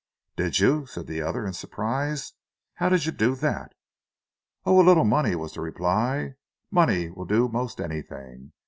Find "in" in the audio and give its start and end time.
1.45-1.53